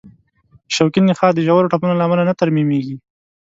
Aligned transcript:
شوکي 0.75 1.01
نخاع 1.09 1.31
د 1.35 1.39
ژورو 1.47 1.71
ټپونو 1.71 1.97
له 1.99 2.03
امله 2.07 2.23
نه 2.29 2.33
ترمیمېږي. 2.41 2.95